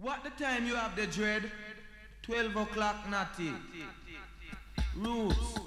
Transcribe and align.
What 0.00 0.22
the 0.24 0.30
time 0.30 0.66
you 0.66 0.74
have 0.76 0.94
the 0.94 1.06
dread? 1.06 1.50
12 2.22 2.56
o'clock, 2.56 3.08
natty. 3.08 3.52
Roots. 4.96 5.58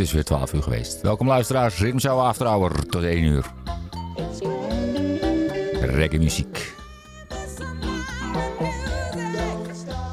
Is 0.00 0.12
weer 0.12 0.24
12 0.24 0.52
uur 0.52 0.62
geweest. 0.62 1.00
Welkom 1.00 1.26
luisteraars, 1.26 1.78
Rimshow 1.78 2.20
After 2.20 2.46
Hour 2.46 2.86
tot 2.86 3.02
1 3.02 3.22
uur. 3.22 3.44
Reggae 5.80 6.18
muziek. 6.18 6.74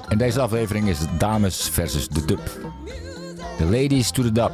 En 0.08 0.18
deze 0.18 0.42
aflevering 0.42 0.88
is 0.88 0.98
dames 1.18 1.70
versus 1.70 2.08
de 2.08 2.26
dub. 2.26 2.50
The 3.58 3.66
ladies 3.66 4.12
to 4.12 4.24
the 4.24 4.32
dub. 4.32 4.52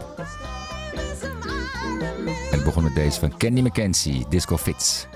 En 2.26 2.58
het 2.58 2.64
begon 2.64 2.84
met 2.84 2.96
deze 2.96 3.20
van 3.20 3.38
Candy 3.38 3.62
McKenzie, 3.62 4.26
Disco 4.30 4.58
Fits. 4.58 5.08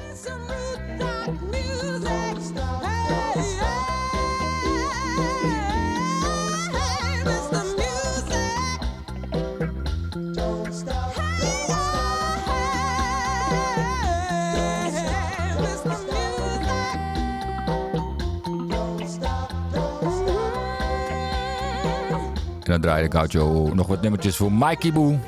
Dan 22.81 22.91
draaide 22.91 23.17
Gaucho 23.17 23.73
nog 23.73 23.87
wat 23.87 24.01
nummertjes 24.01 24.35
voor 24.35 24.51
Mikey 24.51 24.93
Boo. 24.93 25.19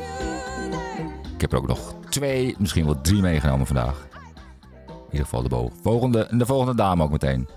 Ik 1.33 1.41
heb 1.41 1.51
er 1.51 1.57
ook 1.57 1.67
nog 1.67 1.95
twee, 2.09 2.55
misschien 2.57 2.85
wel 2.85 3.01
drie 3.01 3.21
meegenomen 3.21 3.65
vandaag. 3.65 4.07
In 4.87 5.05
ieder 5.11 5.27
geval 5.27 5.43
de 5.47 5.69
volgende, 5.81 6.27
de 6.31 6.45
volgende 6.45 6.75
dame 6.75 7.03
ook 7.03 7.11
meteen. 7.11 7.47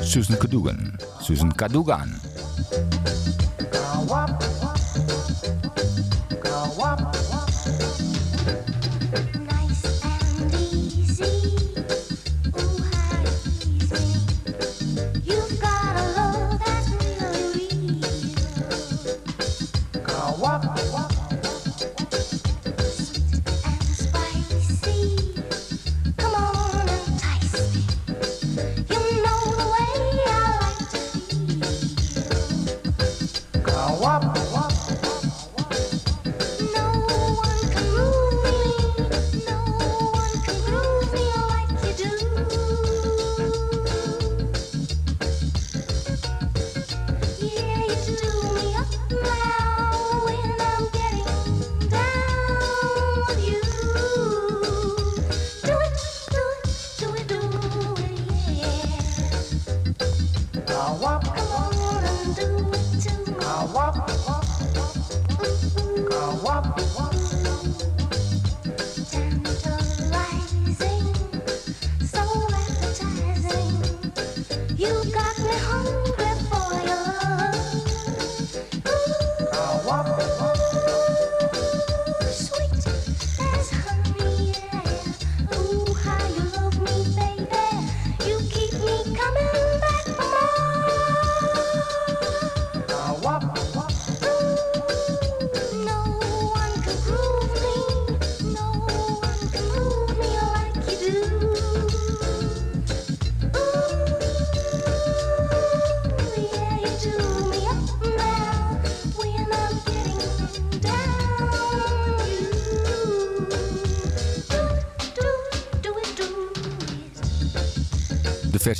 Susan 0.00 0.36
Cadogan. 0.36 1.00
Susan 1.20 1.54
Cadogan. 1.54 2.08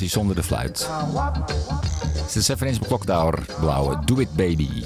Zonder 0.07 0.35
de 0.35 0.43
fluit. 0.43 0.89
Het 2.15 2.35
is 2.35 2.45
7 2.45 2.67
inch 2.67 2.87
blauwe 3.59 3.99
Do 4.05 4.19
It 4.19 4.35
Baby. 4.35 4.83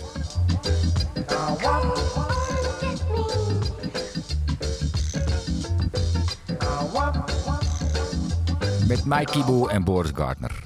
Met 8.87 9.05
Mikey 9.05 9.43
Boo 9.45 9.67
en 9.67 9.83
Boris 9.83 10.11
Gardner 10.15 10.65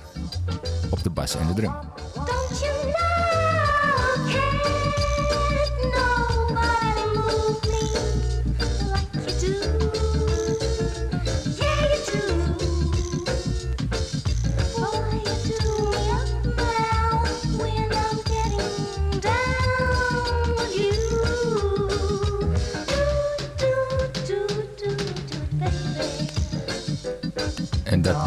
op 0.90 1.04
de 1.04 1.10
bas 1.10 1.36
en 1.36 1.48
de 1.48 1.54
drum. 1.54 1.74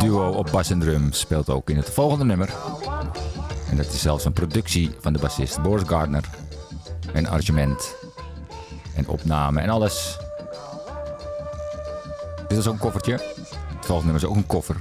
Duo 0.00 0.30
op 0.30 0.48
bas 0.50 0.70
en 0.70 0.78
drum 0.78 1.12
speelt 1.12 1.50
ook 1.50 1.70
in 1.70 1.76
het 1.76 1.90
volgende 1.90 2.24
nummer. 2.24 2.50
En 3.70 3.76
dat 3.76 3.86
is 3.86 4.00
zelfs 4.00 4.24
een 4.24 4.32
productie 4.32 4.90
van 5.00 5.12
de 5.12 5.18
bassist 5.18 5.62
Boris 5.62 5.88
Gardner. 5.88 6.24
En 7.12 7.26
arrangement. 7.26 7.94
En 8.94 9.08
opname 9.08 9.60
en 9.60 9.68
alles. 9.68 10.18
Dit 12.48 12.58
is 12.58 12.66
ook 12.66 12.72
een 12.72 12.80
koffertje. 12.80 13.12
Het 13.12 13.86
volgende 13.86 14.12
nummer 14.12 14.22
is 14.22 14.28
ook 14.28 14.36
een 14.36 14.46
koffer. 14.46 14.76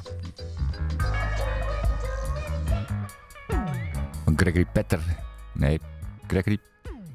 Van 4.23 4.33
Gregory 4.35 4.65
Petter. 4.73 4.99
Nee, 5.51 5.79
Gregory... 6.27 6.57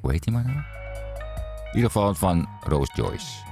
Hoe 0.01 0.13
heet 0.13 0.25
hij 0.25 0.35
maar 0.35 0.45
nou? 0.45 0.57
In 0.59 1.75
ieder 1.75 1.91
geval 1.91 2.15
van 2.15 2.49
Rose 2.61 2.93
Joyce. 2.95 3.48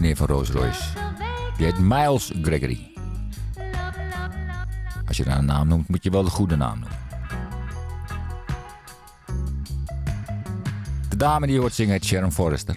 Meneer 0.00 0.16
van 0.16 0.26
Rolls 0.26 0.50
Royce. 0.50 0.82
Die 1.56 1.66
heet 1.66 1.78
Miles 1.78 2.32
Gregory. 2.42 2.92
Als 5.06 5.16
je 5.16 5.24
daar 5.24 5.38
een 5.38 5.44
naam 5.44 5.68
noemt, 5.68 5.88
moet 5.88 6.02
je 6.02 6.10
wel 6.10 6.24
de 6.24 6.30
goede 6.30 6.56
naam 6.56 6.78
noemen. 6.78 6.98
De 11.08 11.16
dame 11.16 11.46
die 11.46 11.58
hoort 11.58 11.74
zingen 11.74 11.92
heet 11.92 12.04
Sharon 12.04 12.32
Forrester. 12.32 12.76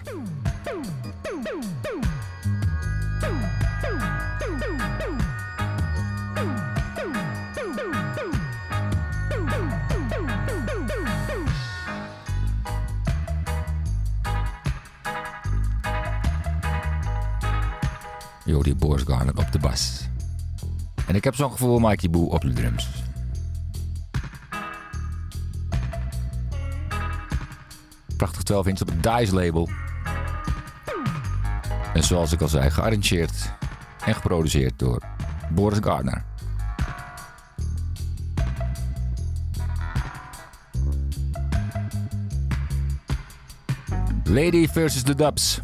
Ik 21.24 21.30
heb 21.30 21.38
zo'n 21.38 21.52
gevoel 21.52 21.78
Mikey 21.78 22.10
Boo 22.10 22.24
op 22.24 22.40
de 22.40 22.52
drums. 22.52 22.88
Prachtig 28.16 28.42
12 28.42 28.66
inch 28.66 28.80
op 28.80 28.88
het 28.88 29.02
Dice 29.02 29.34
label. 29.34 29.68
En 31.94 32.04
zoals 32.04 32.32
ik 32.32 32.40
al 32.40 32.48
zei, 32.48 32.70
gearrangeerd 32.70 33.52
en 34.04 34.14
geproduceerd 34.14 34.78
door 34.78 35.02
Boris 35.50 35.78
Gardner. 35.82 36.24
Lady 44.24 44.68
versus 44.68 45.02
the 45.02 45.14
Dubs. 45.14 45.60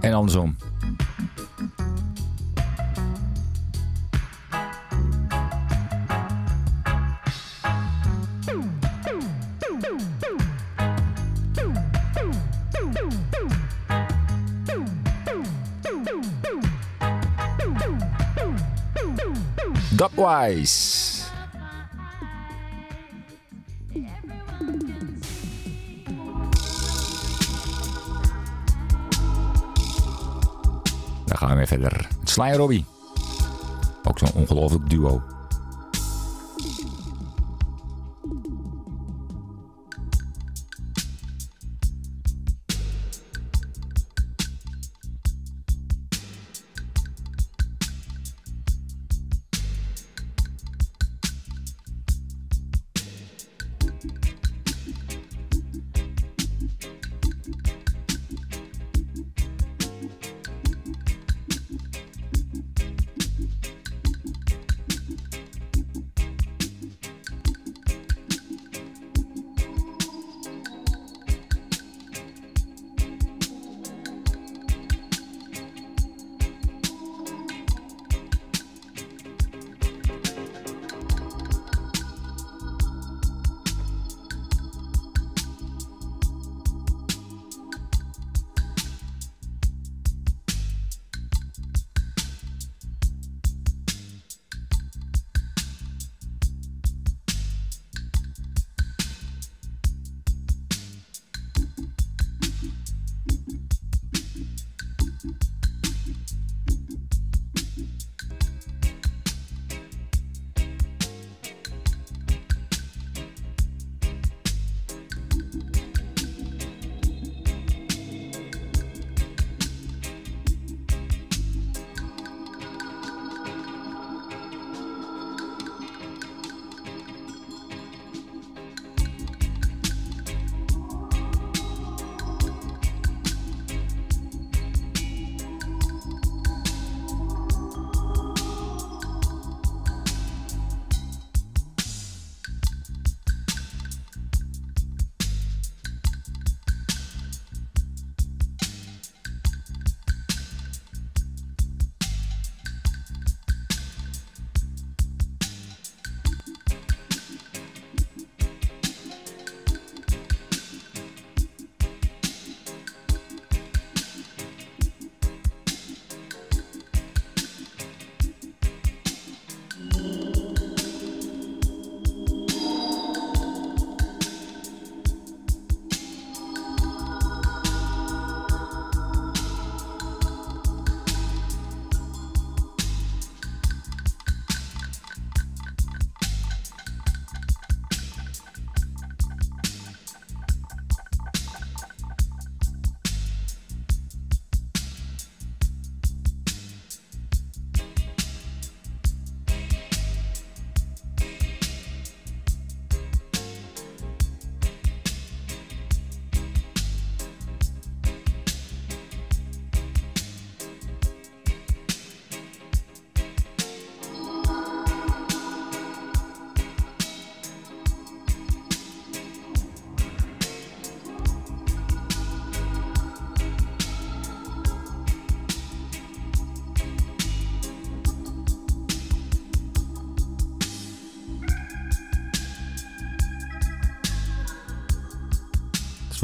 En 0.00 0.12
andersom. 0.12 0.56
Dubwise. 19.98 21.26
Dan 31.26 31.36
gaan 31.36 31.48
we 31.48 31.54
weer 31.54 31.66
verder. 31.66 32.08
Sly 32.24 32.44
en 32.44 32.56
Robbie. 32.56 32.84
Ook 34.04 34.18
zo'n 34.18 34.32
ongelooflijk 34.34 34.90
duo. 34.90 35.22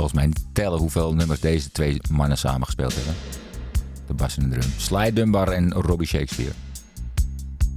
volgens 0.09 0.35
mij 0.35 0.45
tellen 0.53 0.79
hoeveel 0.79 1.15
nummers 1.15 1.41
deze 1.41 1.71
twee 1.71 2.01
mannen 2.11 2.39
samen 2.39 2.67
gespeeld 2.67 2.95
hebben. 2.95 3.15
De 4.07 4.15
bas 4.15 4.37
en 4.37 4.51
de 4.51 4.59
drum. 4.59 4.73
Sly 4.77 5.13
Dunbar 5.13 5.49
en 5.49 5.73
Robbie 5.73 6.07
Shakespeare. 6.07 6.53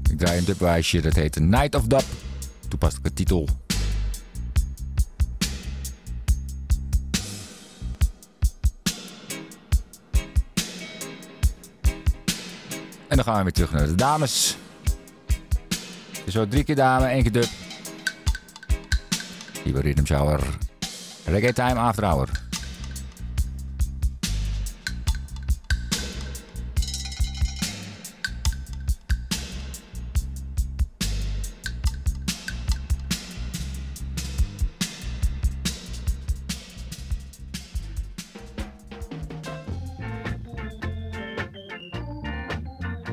Ik 0.09 0.17
draai 0.17 0.37
een 0.37 0.45
dubwijsje, 0.45 1.01
dat 1.01 1.15
heet 1.15 1.39
Night 1.39 1.75
of 1.75 1.85
Dub. 1.85 2.03
de 3.01 3.13
titel. 3.13 3.49
En 13.07 13.15
dan 13.15 13.23
gaan 13.23 13.37
we 13.37 13.43
weer 13.43 13.51
terug 13.51 13.71
naar 13.71 13.87
de 13.87 13.95
dames. 13.95 14.57
Zo 16.27 16.47
drie 16.47 16.63
keer 16.63 16.75
dame, 16.75 17.05
één 17.05 17.21
keer 17.21 17.31
dub. 17.31 17.49
Nieuwe 19.63 19.81
Rhythm 19.81 20.05
Shower. 20.05 20.66
Reggae 21.27 21.53
Time 21.53 21.75
After 21.75 22.05
Hour. 22.05 22.27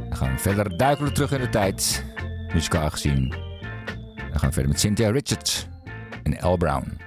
We 0.09 0.17
gaan 0.17 0.39
verder 0.39 0.77
duikelen 0.77 1.15
terug 1.15 1.33
in 1.33 1.41
de 1.41 1.49
tijd, 1.49 2.05
muzikaal 2.53 2.91
gezien. 2.91 3.35
We 4.33 4.39
gaan 4.39 4.53
verder 4.53 4.71
met 4.71 4.81
Cynthia 4.81 5.11
Richards 5.11 5.67
en 6.23 6.39
El 6.39 6.57
Brown. 6.57 7.04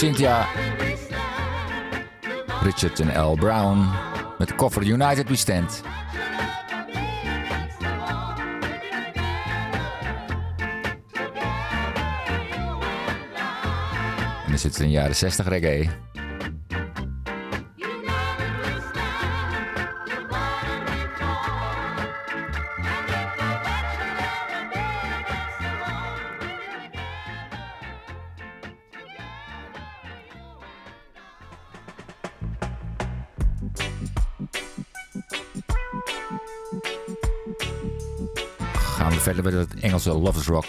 Cynthia, 0.00 0.46
Richard 2.62 3.00
en 3.00 3.22
L. 3.22 3.36
Brown 3.36 3.88
met 4.38 4.48
de 4.48 4.54
koffer 4.54 4.86
United 4.86 5.28
We 5.28 5.36
Stand. 5.36 5.82
En 14.46 14.58
zitten 14.58 14.58
zit 14.58 14.76
de 14.76 14.88
jaren 14.88 15.16
60 15.16 15.48
reggae. 15.48 16.09
Amerikaanse 40.00 40.22
lovers 40.22 40.48
rock. 40.48 40.66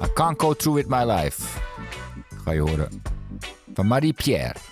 I 0.00 0.08
can't 0.14 0.38
go 0.38 0.54
through 0.54 0.74
with 0.74 0.88
my 0.88 1.04
life. 1.04 1.60
Ga 2.44 2.52
je 2.52 2.60
horen. 2.60 3.02
Van 3.74 3.86
Marie 3.86 4.12
Pierre. 4.12 4.67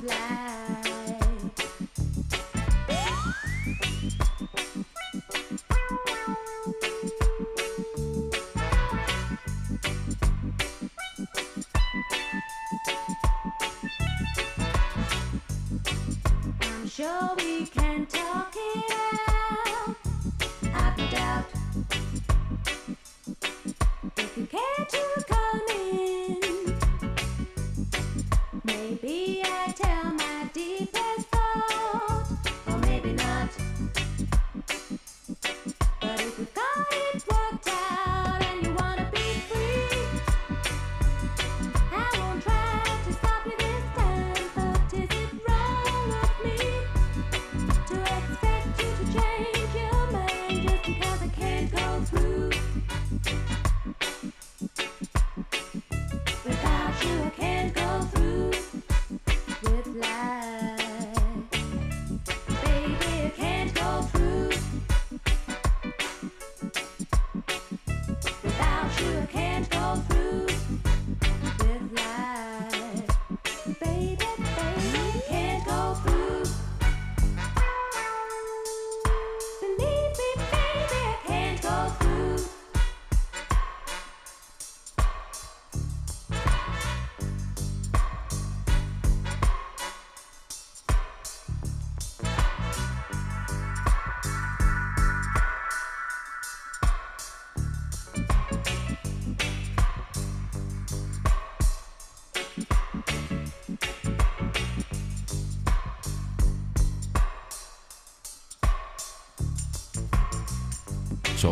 fly. 0.00 0.49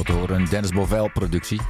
door 0.07 0.31
een 0.31 0.45
Dennis 0.45 0.71
Bovel 0.71 1.11
productie. 1.11 1.61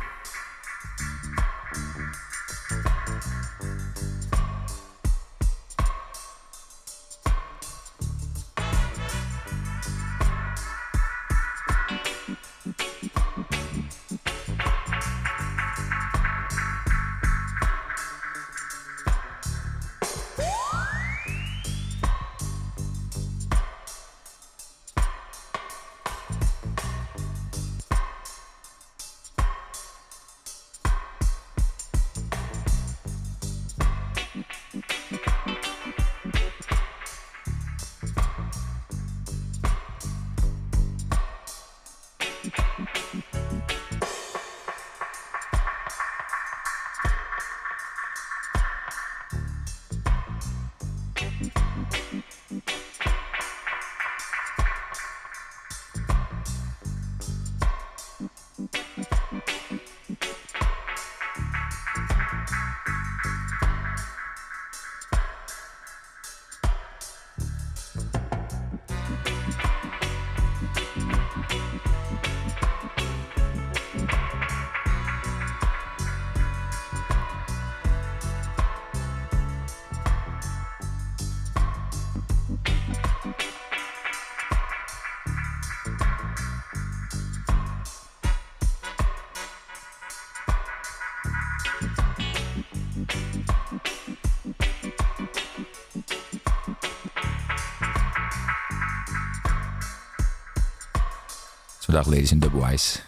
dag, 101.98 102.06
ladies 102.06 102.30
en 102.30 102.38
dubwise. 102.38 102.98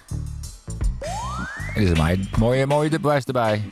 Dit 1.74 1.83
is 1.83 1.98
een 1.98 2.29
mooie, 2.38 2.66
mooie 2.66 2.90
dubwise 2.90 3.26
erbij. 3.26 3.68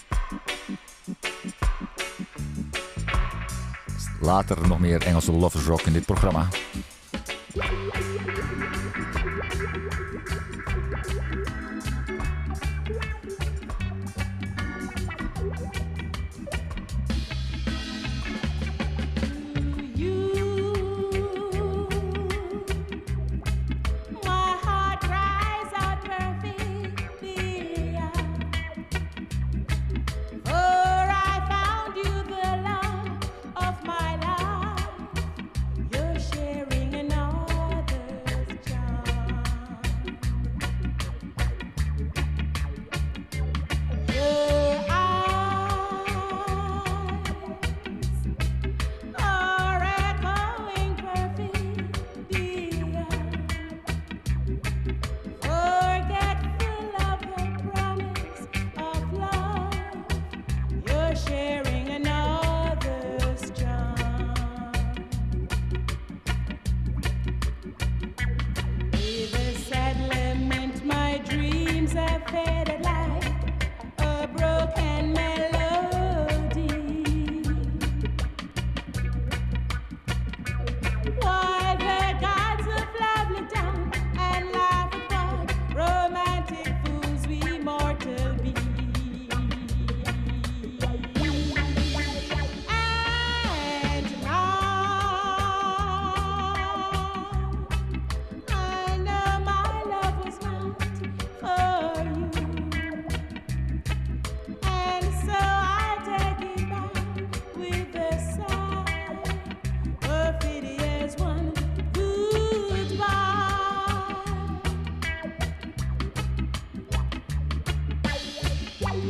Later 4.21 4.69
nog 4.69 4.79
meer 4.79 5.03
Engelse 5.03 5.33
lovers 5.33 5.65
rock 5.65 5.81
in 5.81 5.93
dit 5.93 6.05
programma. 6.05 6.49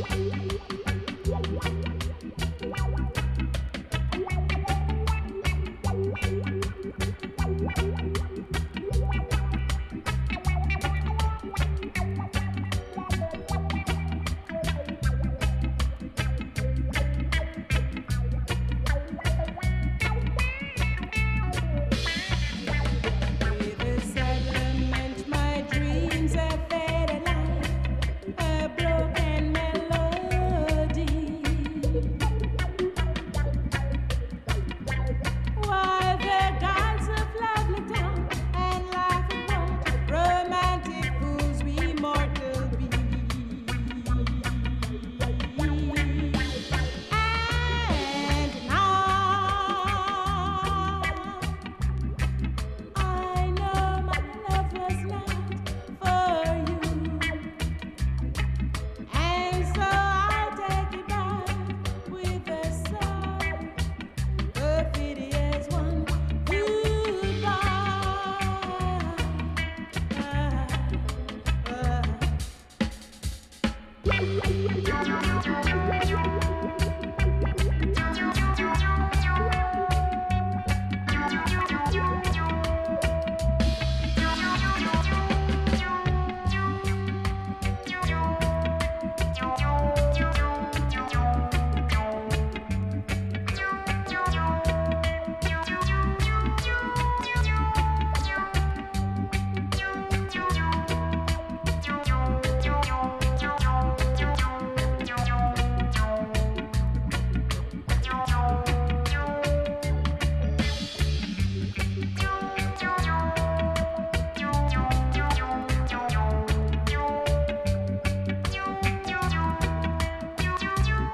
Bye. 0.00 0.47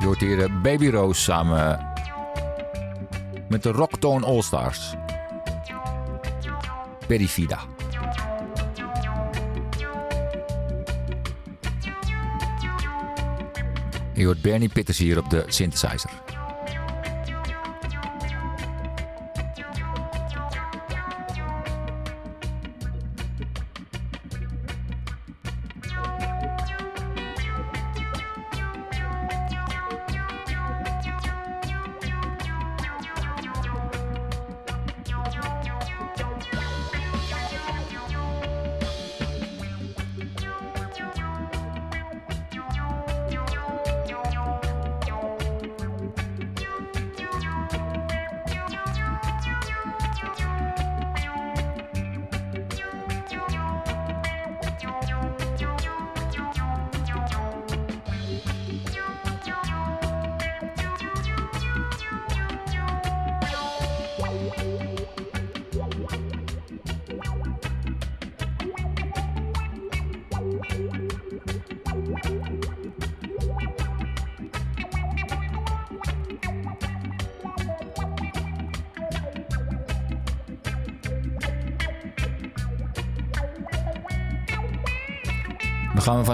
Je 0.04 0.10
hoort 0.10 0.22
hier 0.22 0.42
eh, 0.42 0.62
Baby 0.62 0.90
Rose 0.90 1.20
samen 1.20 1.92
met 3.48 3.62
de 3.62 3.70
Rocktone 3.70 4.26
All 4.26 4.42
Stars. 4.42 4.94
Perifida. 7.06 7.58
Je 14.14 14.24
hoort 14.24 14.42
Bernie 14.42 14.68
Pitters 14.68 14.98
hier 14.98 15.18
op 15.18 15.30
de 15.30 15.44
synthesizer. 15.46 16.23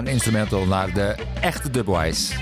van 0.03 0.11
instrumental 0.11 0.65
naar 0.65 0.93
de 0.93 1.15
echte 1.41 1.69
dubwise. 1.69 2.33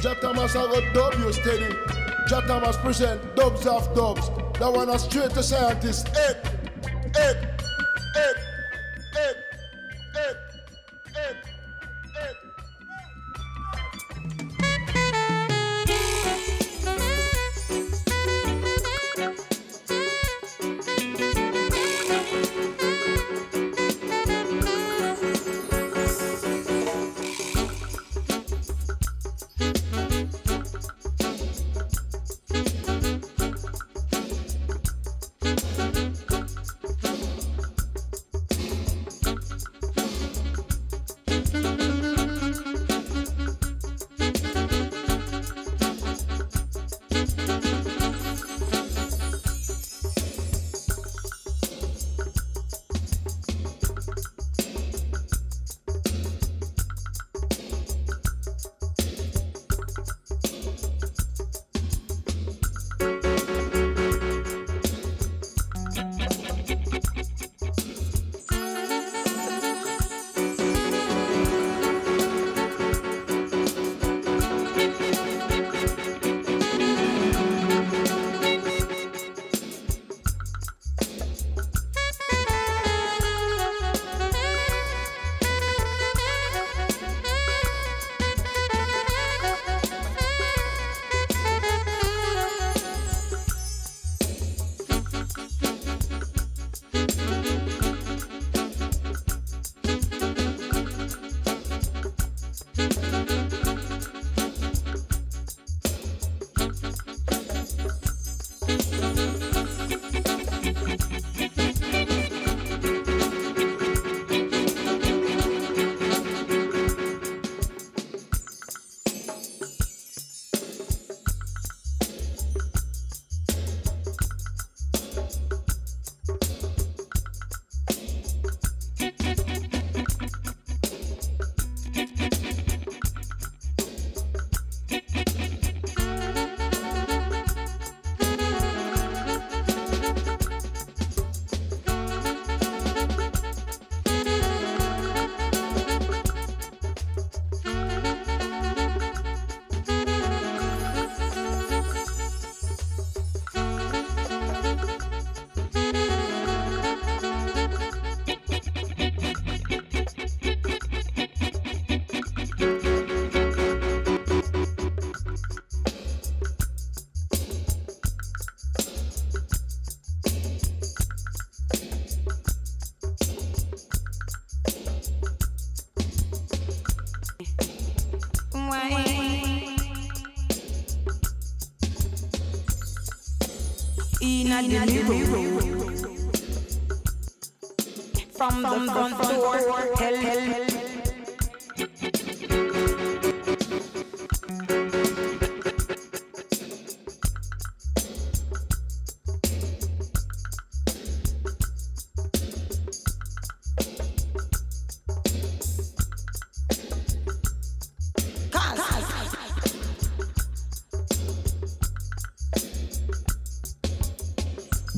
Jatamas 0.00 0.54
I 0.54 0.58
got 0.58 0.82
dub 0.92 1.14
you 1.18 1.32
steady. 1.32 1.74
Jatamas 2.26 2.80
present 2.80 3.20
dubs 3.34 3.66
of 3.66 3.88
dubs. 3.94 4.30
That 4.58 4.76
one 4.76 4.94
is 4.94 5.02
straight 5.02 5.34
to 5.34 5.42
scientist. 5.42 6.11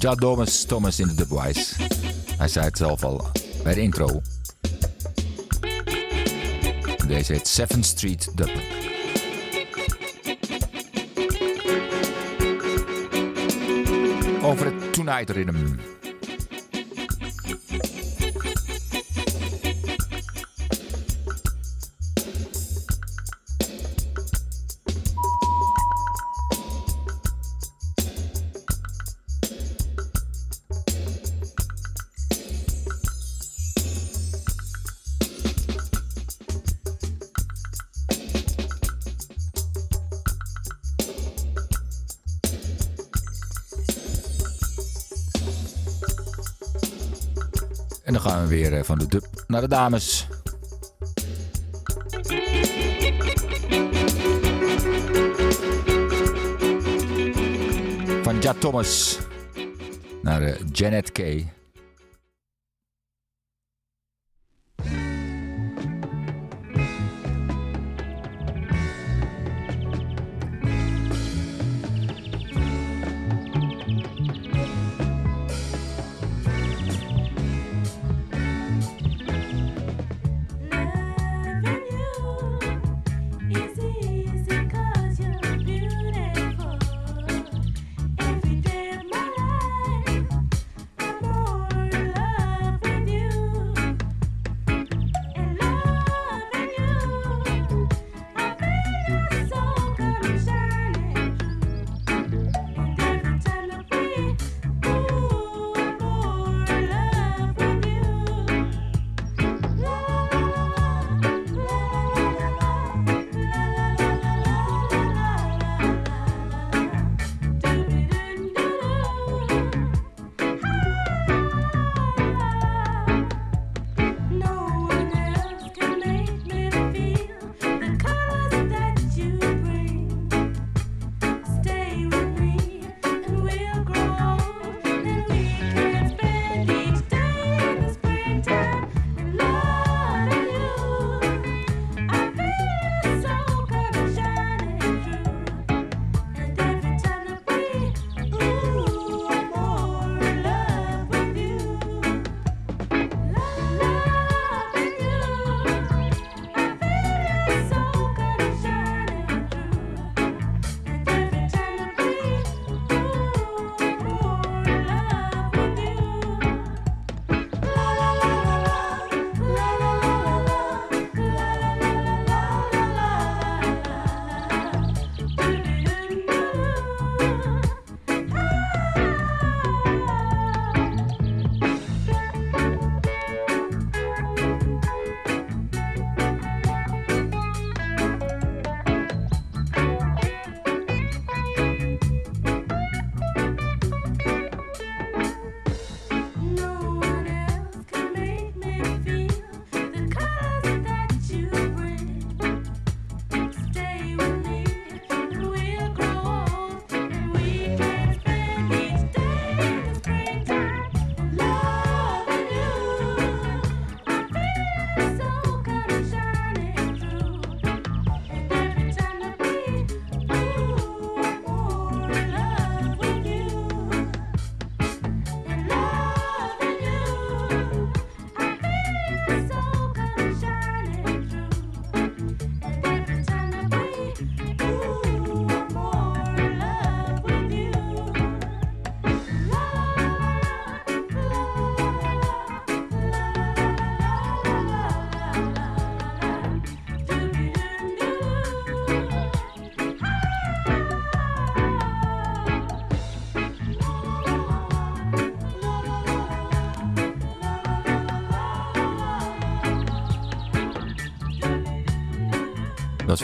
Ja 0.05 0.15
Thomas, 0.15 0.65
Thomas 0.65 1.01
in 1.01 1.07
de 1.07 1.15
Dubwise. 1.15 1.75
Hij 2.37 2.49
zei 2.49 2.65
het 2.65 2.77
zelf 2.77 3.05
al 3.05 3.27
bij 3.63 3.75
de 3.75 3.81
intro. 3.81 4.21
Deze 7.07 7.33
heet 7.33 7.61
7th 7.61 7.81
Street 7.81 8.31
Dub. 8.35 8.51
Over 14.43 14.67
het 14.67 14.93
Tonight 14.93 15.31
Rhythm. 15.31 15.57
gaan 48.25 48.43
we 48.43 48.49
weer 48.49 48.73
eh, 48.73 48.83
van 48.83 48.99
de 48.99 49.07
dub 49.07 49.25
naar 49.47 49.61
de 49.61 49.69
dames. 49.69 50.27
Van 58.23 58.41
Ja 58.41 58.55
Thomas 58.59 59.19
naar 60.23 60.43
eh, 60.43 60.61
Janet 60.73 61.13
Kay. 61.13 61.53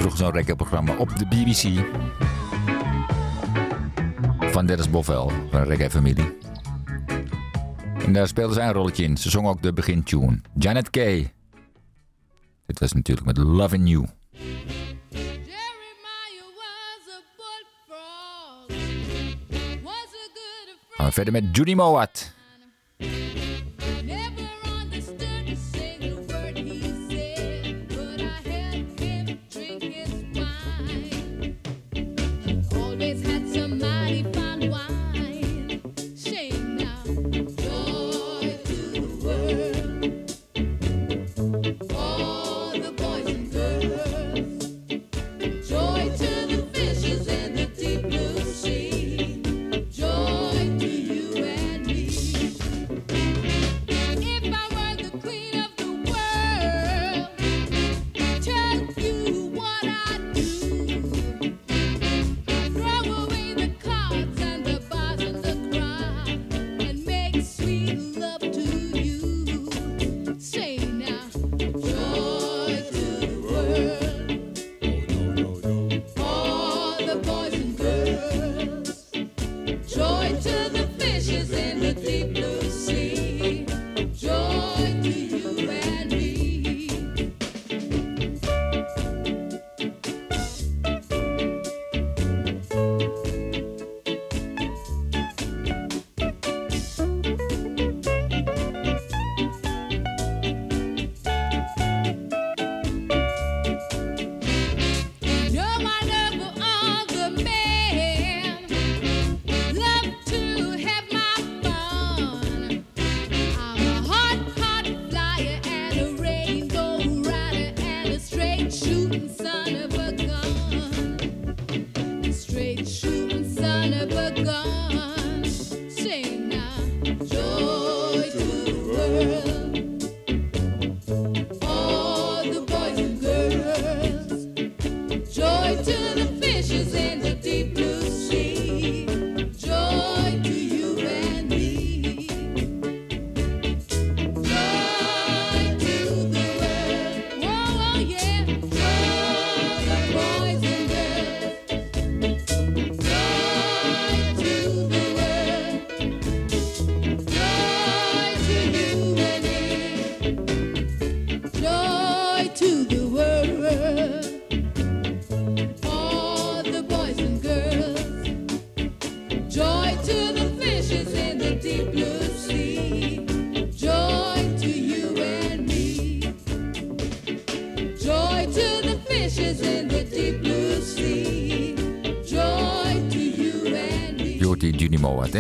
vroeg 0.01 0.17
zo'n 0.17 0.33
recordprogramma 0.33 0.97
op 0.97 1.17
de 1.17 1.27
BBC. 1.27 1.85
Van 4.53 4.67
Dennis 4.67 4.91
Bovel, 4.91 5.33
van 5.51 5.61
de 5.61 5.67
reggae-familie. 5.67 6.39
En 8.05 8.13
daar 8.13 8.29
speelde 8.29 8.55
zij 8.55 8.67
een 8.67 8.73
rolletje 8.73 9.05
in. 9.05 9.17
Ze 9.17 9.31
zong 9.31 9.47
ook 9.47 9.63
de 9.63 9.73
begintune. 9.73 10.41
Janet 10.59 10.91
Kay. 10.91 11.33
Dit 12.67 12.79
was 12.79 12.93
natuurlijk 12.93 13.27
met 13.27 13.37
Loving 13.37 13.89
You. 13.89 14.07
Gaan 20.91 21.07
we 21.07 21.13
verder 21.13 21.33
met 21.33 21.57
Judy 21.57 21.75
Mowat. 21.75 22.33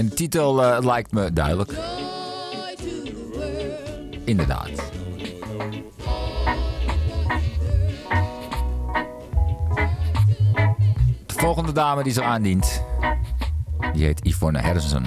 En 0.01 0.09
de 0.09 0.15
titel 0.15 0.65
eh, 0.65 0.85
lijkt 0.85 1.13
me 1.13 1.33
duidelijk. 1.33 1.73
Inderdaad. 4.25 4.71
De 11.27 11.35
volgende 11.37 11.73
dame 11.73 12.03
die 12.03 12.13
zich 12.13 12.23
aandient, 12.23 12.83
die 13.93 14.05
heet 14.05 14.21
Yvonne 14.23 14.61
Harrison. 14.61 15.07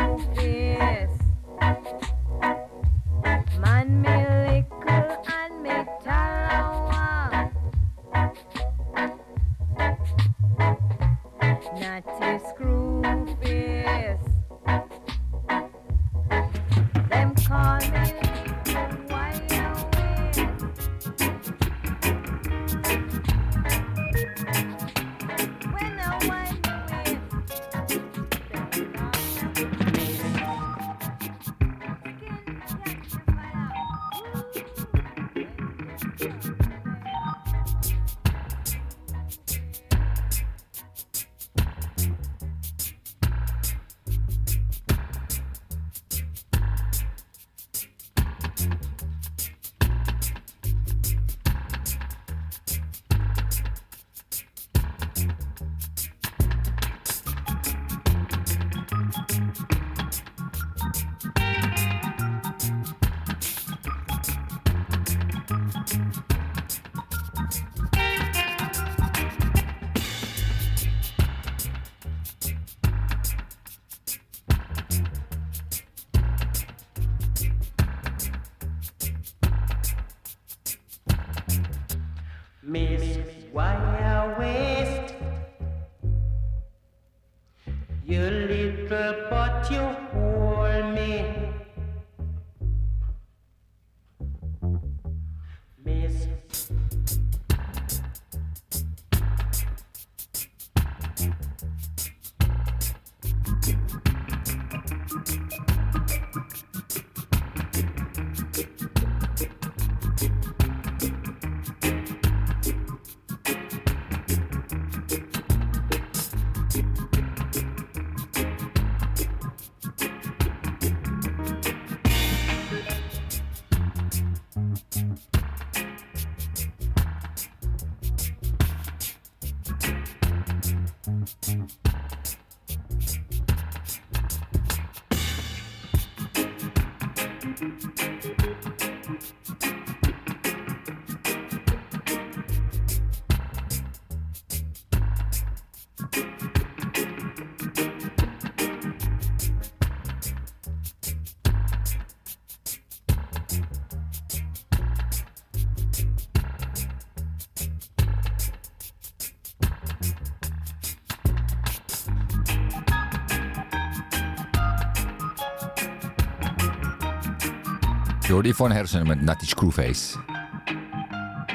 Jordi 168.41 168.57
van 168.57 168.71
Hersen 168.71 169.07
met 169.07 169.21
Natty 169.21 169.45
Screwface. 169.45 170.17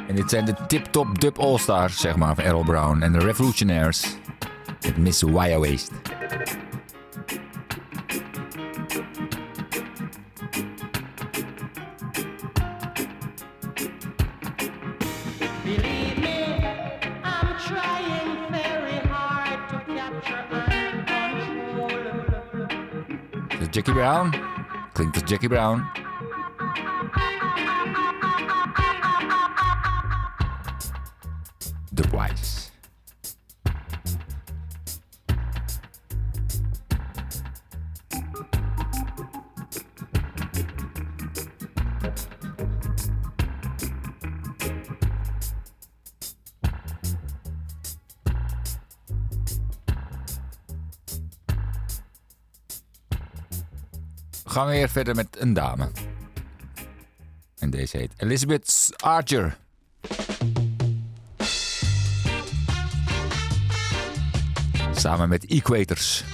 En 0.08 0.14
dit 0.14 0.30
zijn 0.30 0.44
de 0.44 0.54
tip-top 0.66 1.20
dub 1.20 1.38
all-stars, 1.38 2.00
zeg 2.00 2.16
maar, 2.16 2.34
van 2.34 2.44
Errol 2.44 2.64
Brown. 2.64 3.02
En 3.02 3.12
de 3.12 3.18
Revolutionaires 3.18 4.16
met 4.80 4.96
Miss 4.96 5.22
Wire 5.22 5.78
het 23.58 23.74
Jackie 23.74 23.92
Brown? 23.92 24.34
Klinkt 24.92 25.20
als 25.20 25.30
Jackie 25.30 25.48
Brown. 25.48 26.05
Gaan 54.56 54.66
weer 54.66 54.88
verder 54.88 55.14
met 55.14 55.26
een 55.38 55.52
dame. 55.52 55.90
En 57.58 57.70
deze 57.70 57.96
heet 57.96 58.12
Elizabeth 58.16 58.88
Archer. 58.96 59.58
Samen 64.94 65.28
met 65.28 65.46
Equators. 65.46 66.24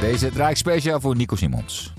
Deze 0.00 0.30
draai 0.30 0.50
ik 0.50 0.56
speciaal 0.56 1.00
voor 1.00 1.16
Nico 1.16 1.36
Simons. 1.36 1.93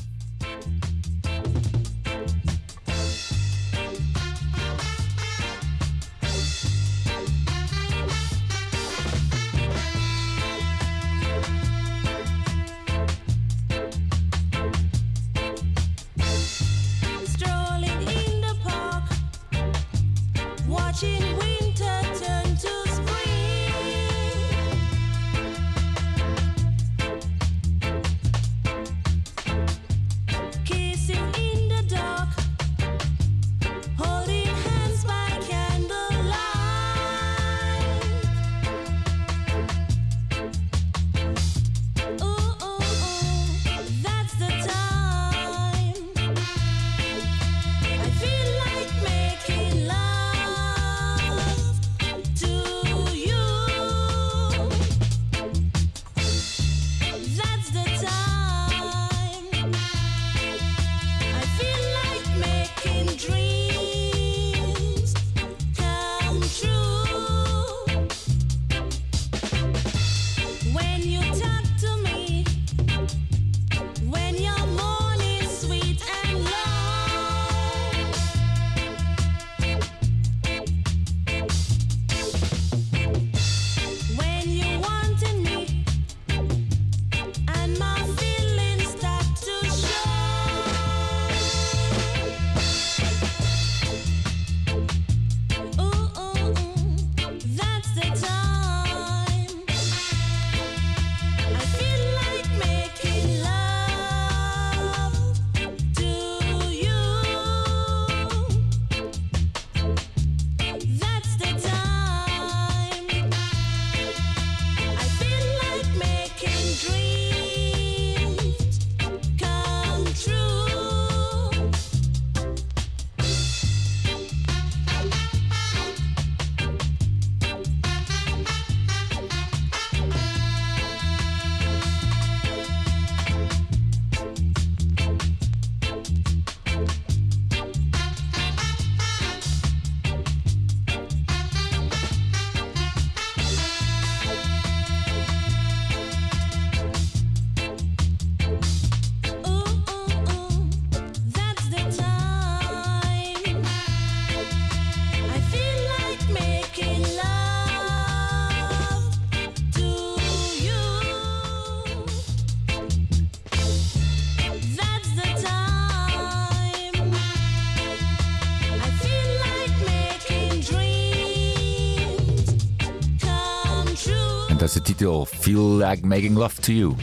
Titel 174.95 175.25
Feel 175.25 175.77
Like 175.77 176.05
Making 176.05 176.37
Love 176.37 176.61
to 176.61 176.71
You. 176.71 176.95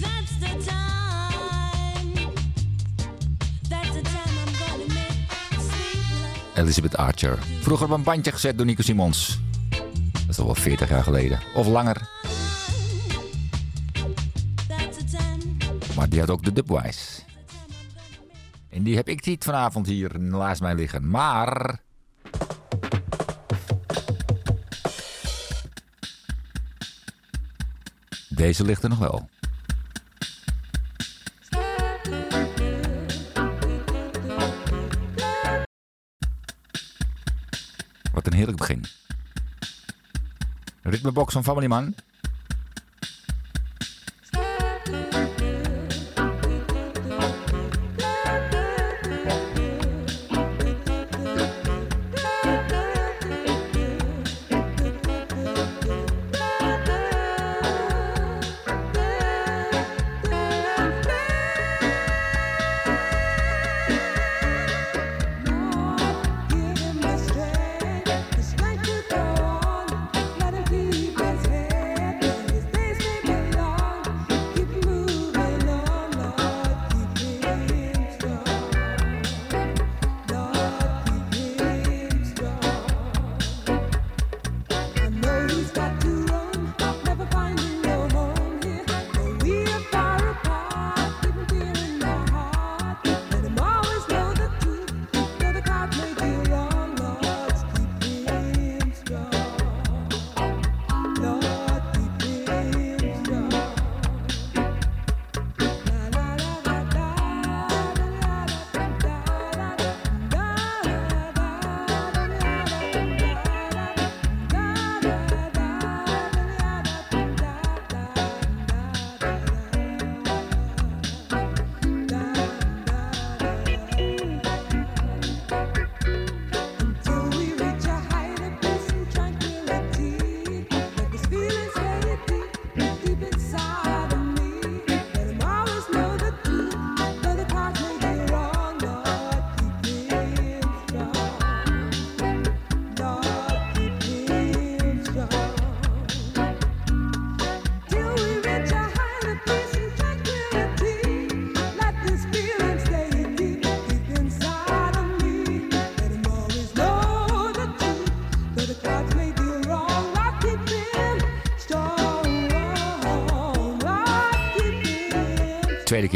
That's 0.00 0.38
the 0.38 0.56
time. 0.66 2.32
That's 3.68 3.92
the 3.92 4.02
time 4.02 4.34
I'm 4.42 4.52
gonna 4.58 4.94
make 4.94 5.22
sweet 5.58 5.98
love. 6.22 6.60
Elizabeth 6.60 6.96
Archer. 6.96 7.38
Vroeger 7.60 7.86
op 7.86 7.92
een 7.92 8.02
bandje 8.02 8.32
gezet 8.32 8.56
door 8.56 8.66
Nico 8.66 8.82
Simons. 8.82 9.40
Dat 10.12 10.28
is 10.28 10.38
al 10.38 10.44
wel 10.44 10.54
40 10.54 10.88
jaar 10.88 11.02
geleden. 11.02 11.40
Of 11.54 11.66
langer. 11.66 12.08
Maar 15.96 16.08
die 16.08 16.20
had 16.20 16.30
ook 16.30 16.44
de 16.44 16.52
Dubwise. 16.52 17.22
En 18.70 18.82
die 18.82 18.96
heb 18.96 19.08
ik 19.08 19.26
niet 19.26 19.44
vanavond 19.44 19.86
hier 19.86 20.20
naast 20.20 20.60
mij 20.60 20.74
liggen. 20.74 21.10
Maar... 21.10 21.82
Deze 28.34 28.64
ligt 28.64 28.82
er 28.82 28.88
nog 28.88 28.98
wel. 28.98 29.28
Wat 38.12 38.26
een 38.26 38.32
heerlijk 38.32 38.58
begin. 38.58 38.84
Ritmebox 40.82 41.32
van 41.32 41.44
Family 41.44 41.66
Man. 41.66 41.94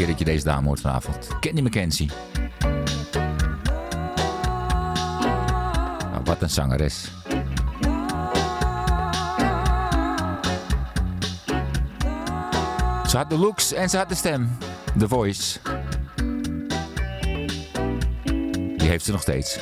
Dat 0.07 0.19
je 0.19 0.25
deze 0.25 0.43
dame 0.43 0.67
hoort 0.67 0.81
vanavond. 0.81 1.27
Candy 1.39 1.61
McKenzie. 1.61 2.09
Nou, 6.11 6.23
wat 6.23 6.41
een 6.41 6.49
zangeres. 6.49 7.11
Ze 13.07 13.17
had 13.17 13.29
de 13.29 13.37
looks 13.37 13.73
en 13.73 13.89
ze 13.89 13.97
had 13.97 14.09
de 14.09 14.15
stem. 14.15 14.57
De 14.95 15.07
voice. 15.07 15.59
Die 18.77 18.87
heeft 18.87 19.05
ze 19.05 19.11
nog 19.11 19.21
steeds. 19.21 19.59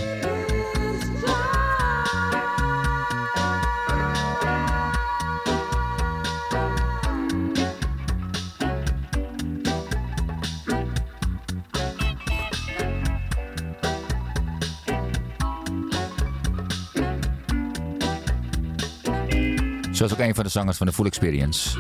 Was 20.09 20.19
ook 20.19 20.25
een 20.27 20.35
van 20.35 20.43
de 20.43 20.49
zangers 20.49 20.77
van 20.77 20.87
de 20.87 20.93
Full 20.93 21.05
Experience. 21.05 21.79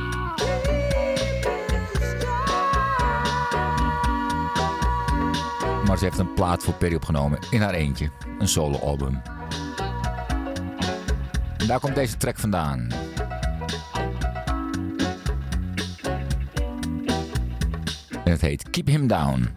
Maar 5.85 5.97
ze 5.97 6.03
heeft 6.03 6.17
een 6.17 6.33
plaat 6.33 6.63
voor 6.63 6.73
Perry 6.73 6.95
opgenomen 6.95 7.39
in 7.49 7.61
haar 7.61 7.73
eentje. 7.73 8.09
Een 8.39 8.47
solo-album. 8.47 9.21
En 11.57 11.67
daar 11.67 11.79
komt 11.79 11.95
deze 11.95 12.17
track 12.17 12.37
vandaan. 12.37 12.87
En 18.23 18.31
het 18.31 18.41
heet 18.41 18.69
Keep 18.69 18.87
Him 18.87 19.07
Down. 19.07 19.49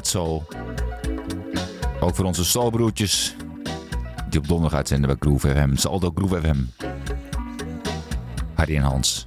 Soul. 0.00 0.46
Ook 2.00 2.14
voor 2.14 2.24
onze 2.24 2.44
soulbroertjes. 2.44 3.36
Die 4.30 4.40
op 4.40 4.48
donderdag 4.48 4.78
uitzenden 4.78 5.08
bij 5.08 5.16
Groove 5.20 5.48
FM. 5.48 5.76
Saldo 5.76 6.12
Groove 6.14 6.40
FM. 6.40 6.56
Harry 8.54 8.76
en 8.76 8.82
Hans. 8.82 9.26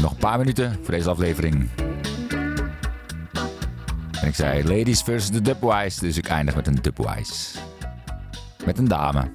Nog 0.00 0.10
een 0.10 0.16
paar 0.18 0.38
minuten 0.38 0.78
voor 0.82 0.94
deze 0.94 1.10
aflevering. 1.10 1.68
En 4.20 4.28
ik 4.28 4.34
zei 4.34 4.64
ladies 4.64 5.02
versus 5.02 5.30
de 5.30 5.40
dubwise. 5.40 6.00
Dus 6.00 6.16
ik 6.16 6.28
eindig 6.28 6.54
met 6.54 6.66
een 6.66 6.78
dubwise. 6.80 7.58
Met 8.64 8.78
een 8.78 8.88
dame. 8.88 9.30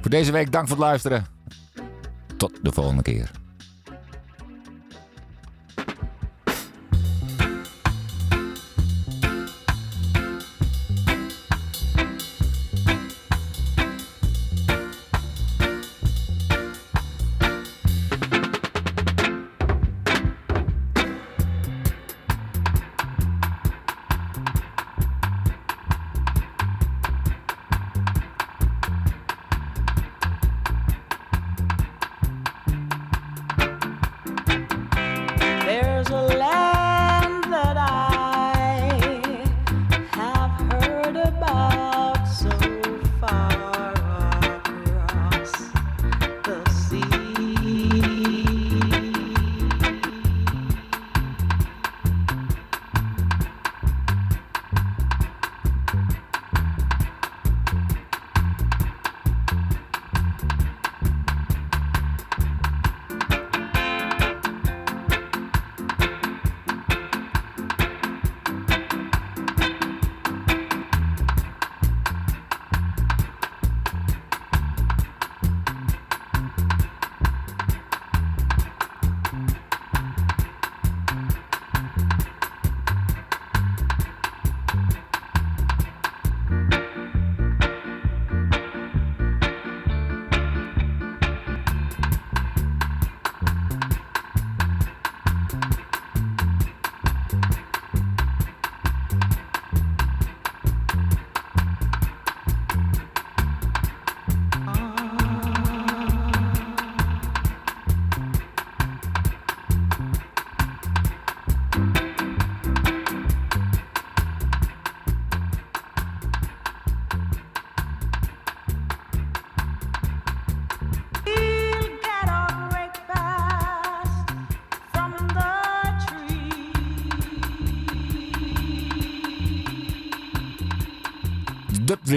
Voor 0.00 0.10
deze 0.10 0.32
week 0.32 0.52
dank 0.52 0.68
voor 0.68 0.76
het 0.76 0.86
luisteren. 0.86 1.26
Tot 2.36 2.52
de 2.62 2.72
volgende 2.72 3.02
keer. 3.02 3.30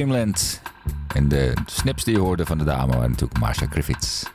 Dreamland. 0.01 0.61
En 1.15 1.27
de 1.27 1.53
snips 1.65 2.03
die 2.03 2.15
je 2.15 2.19
hoorde 2.19 2.45
van 2.45 2.57
de 2.57 2.63
dame 2.63 2.93
waren 2.93 3.09
natuurlijk 3.09 3.39
Marsha 3.39 3.65
Griffiths. 3.69 4.30